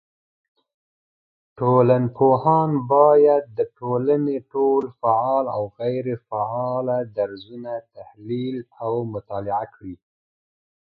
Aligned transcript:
ټولنپوهان 1.57 2.69
بايد 2.91 3.43
د 3.57 3.59
ټولني 3.77 4.37
ټول 4.51 4.83
فعال 4.99 5.45
او 5.55 5.63
غيري 5.79 6.15
فعاله 6.29 6.97
درځونه 7.17 7.71
تحليل 7.95 8.57
او 8.83 8.93
مطالعه 9.13 9.65
کړي 9.75 9.95